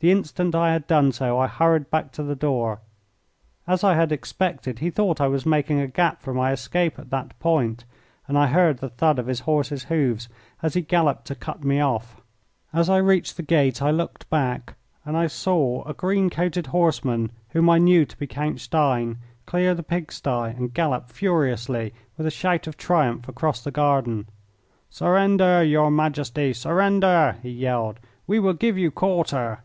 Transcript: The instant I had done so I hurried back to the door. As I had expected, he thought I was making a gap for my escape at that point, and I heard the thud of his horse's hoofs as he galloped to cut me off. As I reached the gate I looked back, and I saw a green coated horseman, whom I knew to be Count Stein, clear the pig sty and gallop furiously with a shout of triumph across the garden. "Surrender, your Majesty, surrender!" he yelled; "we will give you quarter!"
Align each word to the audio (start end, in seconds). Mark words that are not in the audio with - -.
The 0.00 0.10
instant 0.12 0.54
I 0.54 0.70
had 0.70 0.86
done 0.86 1.12
so 1.12 1.38
I 1.38 1.46
hurried 1.46 1.88
back 1.88 2.12
to 2.12 2.22
the 2.22 2.36
door. 2.36 2.82
As 3.66 3.82
I 3.82 3.94
had 3.94 4.12
expected, 4.12 4.80
he 4.80 4.90
thought 4.90 5.18
I 5.18 5.28
was 5.28 5.46
making 5.46 5.80
a 5.80 5.86
gap 5.86 6.20
for 6.20 6.34
my 6.34 6.52
escape 6.52 6.98
at 6.98 7.08
that 7.08 7.38
point, 7.40 7.86
and 8.28 8.36
I 8.36 8.48
heard 8.48 8.80
the 8.80 8.90
thud 8.90 9.18
of 9.18 9.28
his 9.28 9.40
horse's 9.48 9.84
hoofs 9.84 10.28
as 10.62 10.74
he 10.74 10.82
galloped 10.82 11.24
to 11.28 11.34
cut 11.34 11.64
me 11.64 11.80
off. 11.80 12.20
As 12.70 12.90
I 12.90 12.98
reached 12.98 13.38
the 13.38 13.42
gate 13.42 13.80
I 13.80 13.90
looked 13.90 14.28
back, 14.28 14.74
and 15.06 15.16
I 15.16 15.26
saw 15.26 15.82
a 15.88 15.94
green 15.94 16.28
coated 16.28 16.66
horseman, 16.66 17.32
whom 17.52 17.70
I 17.70 17.78
knew 17.78 18.04
to 18.04 18.18
be 18.18 18.26
Count 18.26 18.60
Stein, 18.60 19.16
clear 19.46 19.74
the 19.74 19.82
pig 19.82 20.12
sty 20.12 20.48
and 20.50 20.74
gallop 20.74 21.08
furiously 21.08 21.94
with 22.18 22.26
a 22.26 22.30
shout 22.30 22.66
of 22.66 22.76
triumph 22.76 23.26
across 23.26 23.64
the 23.64 23.70
garden. 23.70 24.28
"Surrender, 24.90 25.62
your 25.64 25.90
Majesty, 25.90 26.52
surrender!" 26.52 27.36
he 27.42 27.48
yelled; 27.48 27.98
"we 28.26 28.38
will 28.38 28.52
give 28.52 28.76
you 28.76 28.90
quarter!" 28.90 29.60